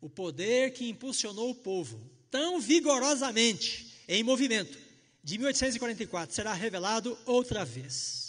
[0.00, 4.76] o poder que impulsionou o povo tão vigorosamente em movimento
[5.22, 8.21] de 1844 será revelado outra vez.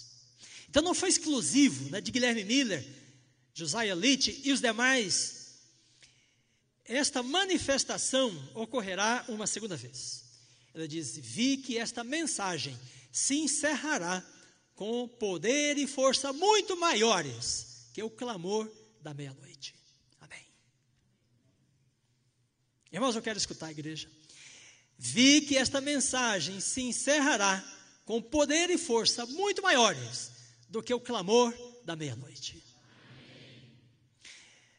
[0.74, 2.84] Então não foi exclusivo né, de Guilherme Miller,
[3.54, 5.60] Josiah Litt e os demais.
[6.84, 10.24] Esta manifestação ocorrerá uma segunda vez.
[10.74, 12.76] Ela diz: Vi que esta mensagem
[13.12, 14.26] se encerrará
[14.74, 18.68] com poder e força muito maiores que o clamor
[19.00, 19.76] da meia-noite.
[20.20, 20.44] Amém.
[22.92, 24.10] Irmãos, eu quero escutar a igreja.
[24.98, 27.64] Vi que esta mensagem se encerrará
[28.06, 30.33] com poder e força muito maiores
[30.74, 31.54] do que o clamor
[31.86, 32.62] da meia-noite.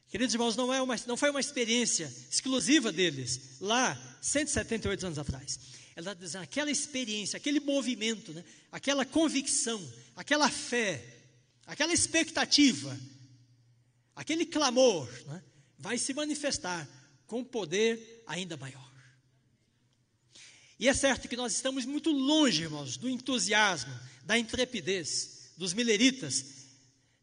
[0.09, 5.61] Queridos irmãos, não, é uma, não foi uma experiência exclusiva deles, lá 178 anos atrás.
[5.95, 9.81] Ela está dizendo aquela experiência, aquele movimento, né, aquela convicção,
[10.17, 11.01] aquela fé,
[11.65, 12.99] aquela expectativa,
[14.17, 15.45] aquele clamor, né,
[15.79, 16.89] vai se manifestar
[17.25, 18.93] com poder ainda maior.
[20.77, 26.65] E é certo que nós estamos muito longe, irmãos, do entusiasmo, da intrepidez, dos Milleritas,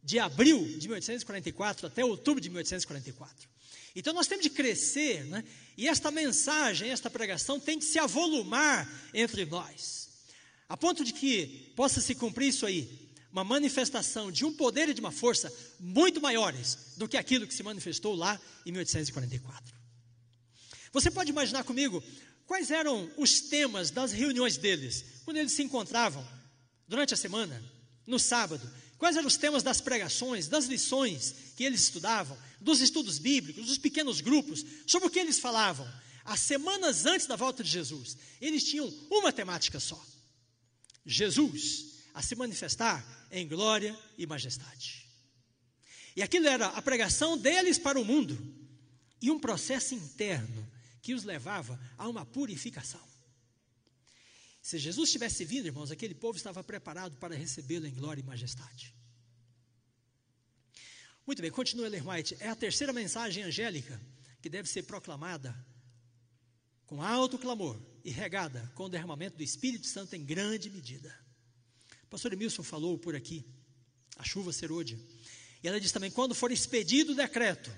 [0.03, 3.49] de abril de 1844 até outubro de 1844.
[3.95, 5.43] Então nós temos de crescer, né?
[5.77, 10.09] e esta mensagem, esta pregação tem de se avolumar entre nós,
[10.67, 14.93] a ponto de que possa se cumprir isso aí, uma manifestação de um poder e
[14.93, 19.75] de uma força muito maiores do que aquilo que se manifestou lá em 1844.
[20.91, 22.03] Você pode imaginar comigo
[22.45, 26.25] quais eram os temas das reuniões deles, quando eles se encontravam
[26.87, 27.61] durante a semana?
[28.05, 28.69] No sábado.
[28.97, 33.77] Quais eram os temas das pregações, das lições que eles estudavam, dos estudos bíblicos, dos
[33.77, 35.91] pequenos grupos, sobre o que eles falavam?
[36.23, 39.99] As semanas antes da volta de Jesus, eles tinham uma temática só:
[41.05, 45.07] Jesus a se manifestar em glória e majestade.
[46.15, 48.37] E aquilo era a pregação deles para o mundo
[49.21, 50.69] e um processo interno
[51.01, 53.11] que os levava a uma purificação.
[54.62, 58.93] Se Jesus tivesse vindo, irmãos, aquele povo estava preparado para recebê-lo em glória e majestade.
[61.26, 62.38] Muito bem, continua White.
[62.39, 64.00] É a terceira mensagem angélica
[64.41, 65.56] que deve ser proclamada
[66.86, 71.15] com alto clamor e regada com o derramamento do Espírito Santo em grande medida.
[72.04, 73.45] O pastor Emilson falou por aqui,
[74.17, 75.00] a chuva serôdia.
[75.63, 77.71] E ela diz também: quando for expedido o decreto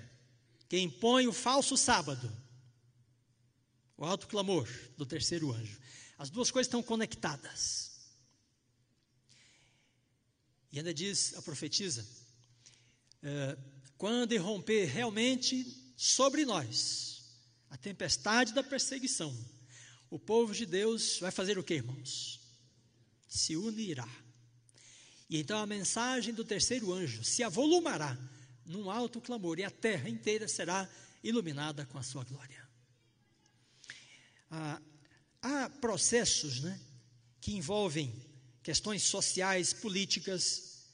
[0.68, 2.30] que impõe o falso sábado,
[3.96, 5.78] o alto clamor do terceiro anjo,
[6.24, 7.90] as duas coisas estão conectadas.
[10.72, 12.02] E ainda diz, a profetisa,
[13.22, 13.58] é,
[13.98, 17.22] quando irromper realmente sobre nós
[17.68, 19.36] a tempestade da perseguição,
[20.08, 22.40] o povo de Deus vai fazer o que, irmãos?
[23.28, 24.08] Se unirá.
[25.28, 28.16] E então a mensagem do terceiro anjo se avolumará
[28.64, 30.88] num alto clamor, e a terra inteira será
[31.22, 32.66] iluminada com a sua glória.
[34.50, 34.80] Ah,
[35.44, 36.80] há processos né,
[37.40, 38.12] que envolvem
[38.62, 40.86] questões sociais, políticas,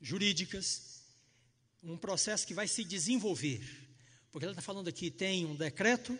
[0.00, 1.02] jurídicas,
[1.82, 3.60] um processo que vai se desenvolver.
[4.32, 6.18] Porque ela está falando aqui: tem um decreto,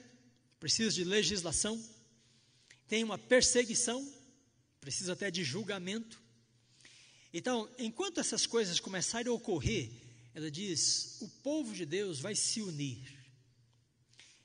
[0.61, 1.83] precisa de legislação,
[2.87, 4.07] tem uma perseguição,
[4.81, 6.21] precisa até de julgamento.
[7.33, 9.91] Então, enquanto essas coisas começarem a ocorrer,
[10.35, 13.17] ela diz: o povo de Deus vai se unir.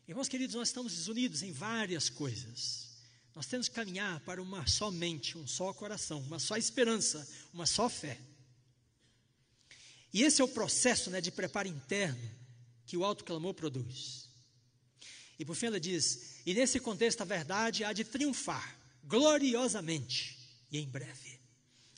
[0.07, 2.82] Irmãos queridos, nós estamos desunidos em várias coisas.
[3.35, 7.65] Nós temos que caminhar para uma só mente, um só coração, uma só esperança, uma
[7.65, 8.19] só fé.
[10.13, 12.31] E esse é o processo né, de preparo interno
[12.85, 14.29] que o alto clamor produz.
[15.39, 20.37] E por fim ela diz: e nesse contexto a verdade há de triunfar gloriosamente
[20.71, 21.39] e em breve.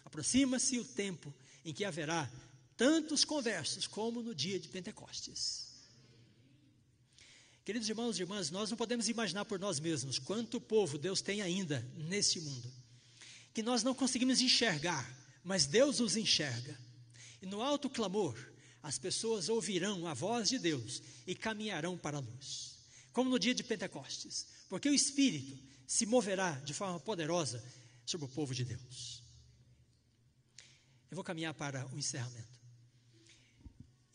[0.06, 1.34] Aproxima-se o tempo
[1.66, 2.32] em que haverá
[2.78, 5.75] tantos conversos como no dia de Pentecostes.
[7.66, 11.41] Queridos irmãos e irmãs, nós não podemos imaginar por nós mesmos quanto povo Deus tem
[11.41, 12.72] ainda nesse mundo,
[13.55, 15.03] que nós não conseguimos enxergar,
[15.43, 16.80] mas Deus os enxerga.
[17.41, 18.38] E no alto clamor,
[18.84, 22.76] as pessoas ouvirão a voz de Deus e caminharão para a luz.
[23.11, 25.57] Como no dia de Pentecostes, porque o Espírito
[25.88, 27.63] se moverá de forma poderosa
[28.05, 29.24] sobre o povo de Deus.
[31.09, 32.64] Eu vou caminhar para o encerramento.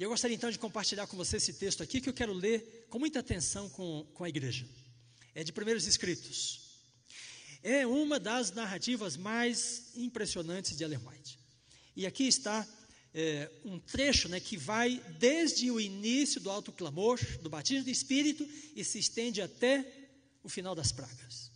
[0.01, 2.87] E eu gostaria então de compartilhar com você esse texto aqui que eu quero ler
[2.89, 4.67] com muita atenção com, com a igreja.
[5.35, 6.71] É de Primeiros Escritos.
[7.63, 11.39] É uma das narrativas mais impressionantes de Ellen White.
[11.95, 12.67] E aqui está
[13.13, 17.91] é, um trecho né, que vai desde o início do alto clamor, do batismo do
[17.91, 19.87] Espírito, e se estende até
[20.43, 21.51] o final das pragas.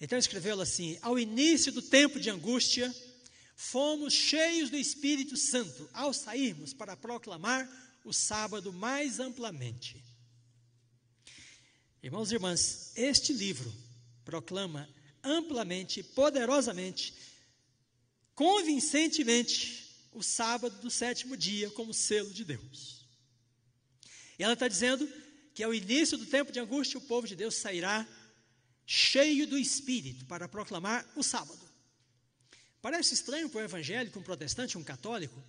[0.00, 2.90] Então escreveu assim: Ao início do tempo de angústia,
[3.60, 7.68] fomos cheios do Espírito Santo ao sairmos para proclamar
[8.04, 10.00] o sábado mais amplamente.
[12.00, 13.74] Irmãos e irmãs, este livro
[14.24, 14.88] proclama
[15.24, 17.12] amplamente, poderosamente,
[18.32, 23.08] convincentemente o sábado do sétimo dia como selo de Deus.
[24.38, 25.06] E ela está dizendo
[25.52, 28.06] que ao início do tempo de angústia o povo de Deus sairá
[28.86, 31.67] cheio do Espírito para proclamar o sábado.
[32.80, 35.42] Parece estranho para um evangélico, um protestante, um católico,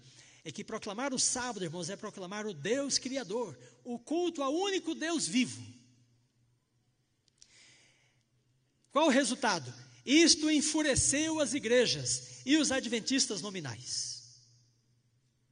[0.44, 4.96] é que proclamar o sábado, irmãos, é proclamar o Deus Criador, o culto ao único
[4.96, 5.62] Deus vivo.
[8.92, 9.72] Qual o resultado?
[10.06, 14.42] Isto enfureceu as igrejas e os adventistas nominais.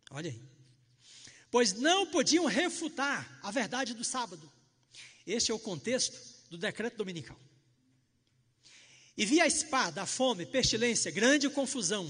[0.10, 0.42] Olha aí.
[1.52, 4.52] Pois não podiam refutar a verdade do sábado.
[5.26, 6.18] Este é o contexto
[6.50, 7.40] do decreto dominical.
[9.18, 12.08] E via a espada, a fome, pestilência, grande confusão.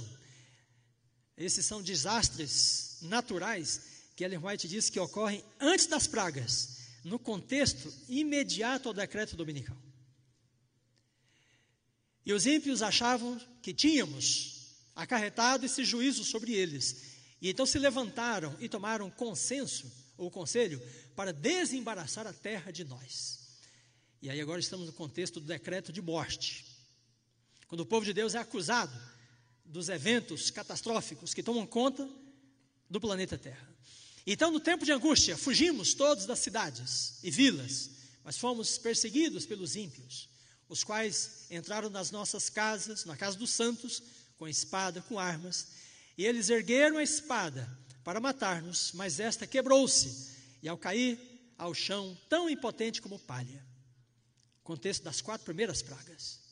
[1.38, 3.82] Esses são desastres naturais
[4.16, 9.78] que Ellen White diz que ocorrem antes das pragas, no contexto imediato ao decreto dominical.
[12.26, 17.16] E os ímpios achavam que tínhamos acarretado esse juízo sobre eles.
[17.42, 20.82] E então se levantaram e tomaram consenso, ou conselho,
[21.16, 23.40] para desembaraçar a terra de nós.
[24.22, 26.67] E aí agora estamos no contexto do decreto de morte.
[27.68, 28.98] Quando o povo de Deus é acusado
[29.66, 32.08] dos eventos catastróficos que tomam conta
[32.90, 33.68] do planeta Terra.
[34.26, 37.90] Então, no tempo de angústia, fugimos todos das cidades e vilas,
[38.24, 40.30] mas fomos perseguidos pelos ímpios,
[40.68, 44.04] os quais entraram nas nossas casas, na casa dos santos,
[44.38, 45.68] com espada, com armas,
[46.18, 47.70] e eles ergueram a espada
[48.04, 51.20] para matar-nos, mas esta quebrou-se, e ao cair
[51.58, 53.66] ao chão, tão impotente como palha.
[54.64, 56.47] Contexto das quatro primeiras pragas.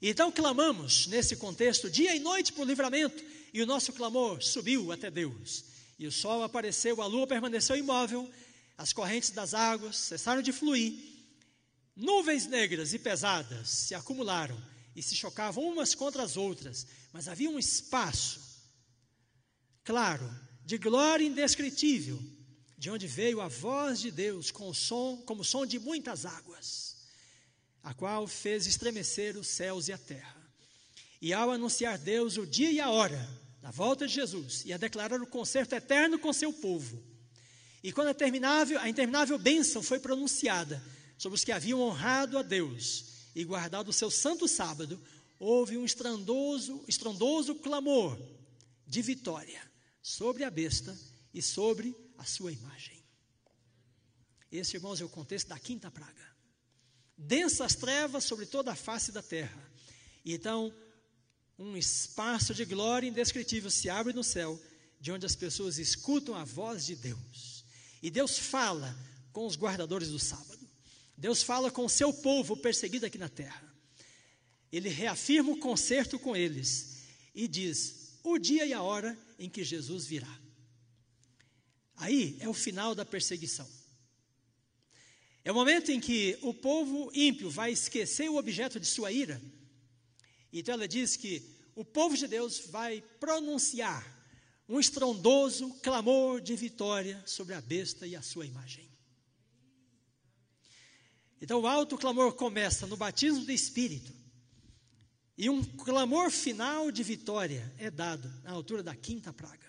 [0.00, 3.22] Então clamamos nesse contexto dia e noite por livramento,
[3.52, 5.64] e o nosso clamor subiu até Deus.
[5.98, 8.28] E o sol apareceu, a lua permaneceu imóvel,
[8.76, 10.92] as correntes das águas cessaram de fluir,
[11.94, 14.60] nuvens negras e pesadas se acumularam
[14.96, 18.40] e se chocavam umas contra as outras, mas havia um espaço
[19.84, 20.28] claro,
[20.64, 22.20] de glória indescritível,
[22.76, 26.93] de onde veio a voz de Deus com som, como som de muitas águas
[27.84, 30.34] a qual fez estremecer os céus e a terra.
[31.20, 33.28] E ao anunciar Deus o dia e a hora
[33.60, 37.00] da volta de Jesus e a declarar o concerto eterno com seu povo,
[37.82, 40.82] e quando a interminável, a interminável bênção foi pronunciada
[41.18, 43.04] sobre os que haviam honrado a Deus
[43.34, 44.98] e guardado o seu santo sábado,
[45.38, 48.18] houve um estrondoso, estrondoso clamor
[48.86, 49.60] de vitória
[50.02, 50.96] sobre a besta
[51.34, 53.04] e sobre a sua imagem.
[54.50, 56.33] Esse, irmãos, é o contexto da quinta praga
[57.16, 59.62] densas trevas sobre toda a face da terra.
[60.24, 60.74] E então,
[61.58, 64.60] um espaço de glória indescritível se abre no céu,
[65.00, 67.64] de onde as pessoas escutam a voz de Deus.
[68.02, 68.96] E Deus fala
[69.32, 70.68] com os guardadores do sábado.
[71.16, 73.62] Deus fala com o seu povo perseguido aqui na terra.
[74.72, 77.02] Ele reafirma o concerto com eles
[77.34, 80.40] e diz: o dia e a hora em que Jesus virá.
[81.96, 83.68] Aí é o final da perseguição.
[85.44, 89.40] É o momento em que o povo ímpio vai esquecer o objeto de sua ira.
[90.50, 91.42] Então ela diz que
[91.74, 94.02] o povo de Deus vai pronunciar
[94.66, 98.88] um estrondoso clamor de vitória sobre a besta e a sua imagem.
[101.42, 104.14] Então o alto clamor começa no batismo do Espírito.
[105.36, 109.66] E um clamor final de vitória é dado na altura da quinta praga,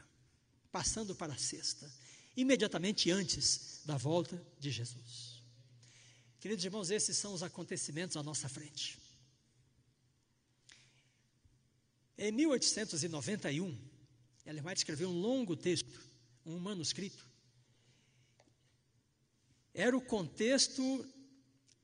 [0.71, 1.91] passando para a sexta,
[2.38, 5.24] imediatamente antes da volta de Jesus.
[6.46, 9.00] Queridos irmãos, esses são os acontecimentos à nossa frente.
[12.16, 13.76] Em 1891,
[14.46, 16.00] Ellen White escreveu um longo texto,
[16.46, 17.28] um manuscrito.
[19.74, 21.04] Era o contexto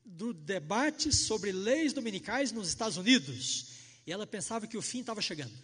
[0.04, 3.66] do debate sobre leis dominicais nos Estados Unidos.
[4.06, 5.58] E ela pensava que o fim estava chegando.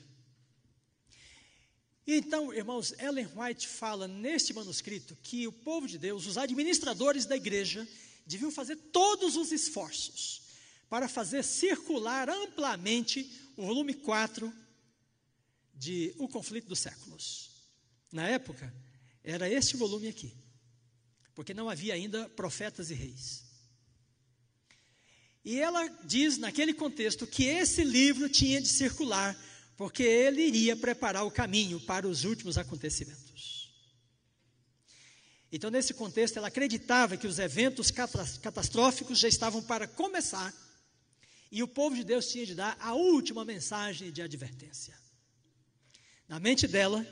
[2.05, 7.37] Então, irmãos, Ellen White fala neste manuscrito que o povo de Deus, os administradores da
[7.37, 7.87] igreja,
[8.29, 10.43] deviam fazer todos os esforços
[10.89, 14.53] para fazer circular amplamente o volume 4
[15.75, 17.51] de O Conflito dos Séculos.
[18.13, 18.73] Na época,
[19.25, 20.33] era este volume aqui,
[21.35, 23.45] porque não havia ainda profetas e reis.
[25.45, 29.37] E ela diz, naquele contexto, que esse livro tinha de circular
[29.77, 33.28] porque ele iria preparar o caminho para os últimos acontecimentos.
[35.51, 40.55] Então, nesse contexto, ela acreditava que os eventos catastróficos já estavam para começar
[41.51, 44.95] e o povo de Deus tinha de dar a última mensagem de advertência.
[46.29, 47.07] Na mente dela,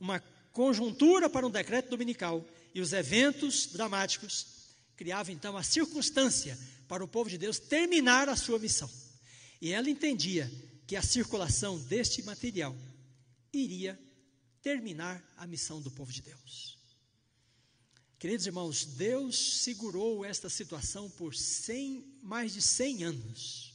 [0.00, 0.20] uma
[0.52, 4.46] conjuntura para um decreto dominical e os eventos dramáticos
[4.96, 6.58] criavam então a circunstância
[6.88, 8.90] para o povo de Deus terminar a sua missão.
[9.60, 10.50] E ela entendia
[10.86, 12.74] que a circulação deste material
[13.52, 13.98] iria
[14.62, 16.73] terminar a missão do povo de Deus.
[18.18, 23.74] Queridos irmãos, Deus segurou esta situação por 100, mais de 100 anos,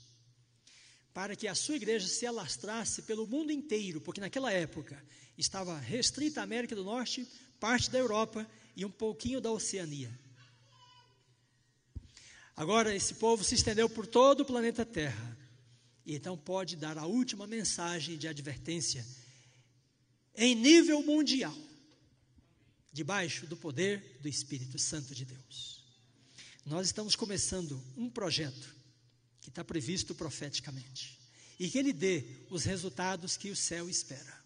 [1.13, 5.03] para que a sua igreja se alastrasse pelo mundo inteiro, porque naquela época
[5.37, 7.27] estava restrita à América do Norte,
[7.59, 10.17] parte da Europa e um pouquinho da Oceania.
[12.55, 15.37] Agora, esse povo se estendeu por todo o planeta Terra
[16.05, 19.05] e então pode dar a última mensagem de advertência
[20.35, 21.55] em nível mundial,
[22.91, 25.83] debaixo do poder do Espírito Santo de Deus.
[26.65, 28.75] Nós estamos começando um projeto
[29.41, 31.19] que está previsto profeticamente
[31.59, 34.39] e que ele dê os resultados que o céu espera.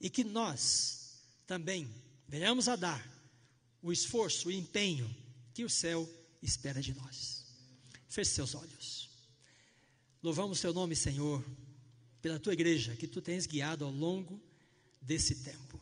[0.00, 1.92] E que nós também
[2.28, 3.04] venhamos a dar
[3.82, 5.14] o esforço, o empenho
[5.54, 6.08] que o céu
[6.42, 7.46] espera de nós.
[8.08, 9.08] Feche seus olhos.
[10.22, 11.44] Louvamos teu nome, Senhor,
[12.20, 14.40] pela tua igreja que tu tens guiado ao longo
[15.00, 15.79] desse tempo.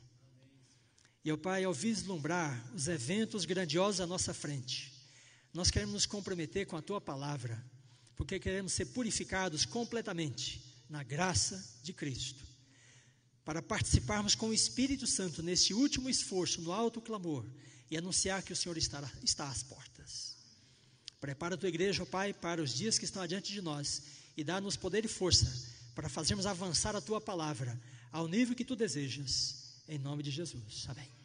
[1.28, 4.90] E, ó Pai, ao vislumbrar os eventos grandiosos à nossa frente,
[5.52, 7.62] nós queremos nos comprometer com a tua palavra,
[8.16, 10.58] porque queremos ser purificados completamente
[10.88, 12.42] na graça de Cristo,
[13.44, 17.44] para participarmos com o Espírito Santo nesse último esforço, no alto clamor,
[17.90, 20.34] e anunciar que o Senhor está, está às portas.
[21.20, 24.02] Prepara a tua igreja, ó Pai, para os dias que estão adiante de nós
[24.34, 27.78] e dá-nos poder e força para fazermos avançar a tua palavra
[28.10, 29.82] ao nível que tu desejas.
[29.86, 30.86] Em nome de Jesus.
[30.88, 31.17] Amém.